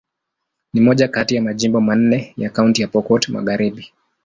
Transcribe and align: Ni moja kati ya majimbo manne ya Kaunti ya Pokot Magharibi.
Ni 0.73 0.81
moja 0.81 1.07
kati 1.07 1.35
ya 1.35 1.41
majimbo 1.41 1.81
manne 1.81 2.33
ya 2.37 2.49
Kaunti 2.49 2.81
ya 2.81 2.87
Pokot 2.87 3.29
Magharibi. 3.29 3.87